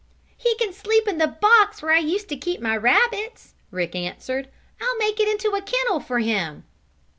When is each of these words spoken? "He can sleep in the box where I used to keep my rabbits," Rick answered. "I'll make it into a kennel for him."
"He 0.35 0.55
can 0.55 0.73
sleep 0.73 1.07
in 1.07 1.19
the 1.19 1.27
box 1.27 1.83
where 1.83 1.91
I 1.91 1.99
used 1.99 2.27
to 2.29 2.35
keep 2.35 2.59
my 2.59 2.75
rabbits," 2.75 3.53
Rick 3.69 3.95
answered. 3.95 4.49
"I'll 4.81 4.97
make 4.97 5.19
it 5.19 5.29
into 5.29 5.55
a 5.55 5.61
kennel 5.61 5.99
for 5.99 6.17
him." 6.17 6.63